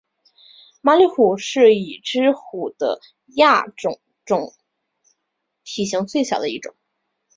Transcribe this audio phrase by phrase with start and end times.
[0.81, 2.99] 巴厘虎是已知虎的
[3.35, 4.51] 亚种中
[5.63, 6.75] 体型最小的一种。